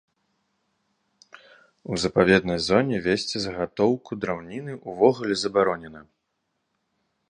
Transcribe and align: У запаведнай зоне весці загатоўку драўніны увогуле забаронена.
У 1.91 1.99
запаведнай 2.05 2.59
зоне 2.69 2.97
весці 3.07 3.37
загатоўку 3.45 4.11
драўніны 4.25 4.73
увогуле 4.93 5.33
забаронена. 5.47 6.01